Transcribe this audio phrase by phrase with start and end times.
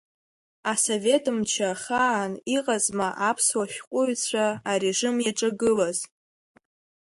[0.71, 5.97] Асовет мчы ахаан иҟазма аԥсуа шәҟәыҩҩцәа арежим иаҿагылаз?